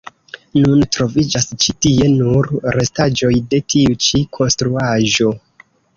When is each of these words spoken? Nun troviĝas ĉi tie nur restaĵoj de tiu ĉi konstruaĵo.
Nun 0.61 0.79
troviĝas 0.95 1.45
ĉi 1.65 1.75
tie 1.85 2.07
nur 2.13 2.49
restaĵoj 2.77 3.33
de 3.53 3.61
tiu 3.75 4.01
ĉi 4.07 4.23
konstruaĵo. 4.39 5.29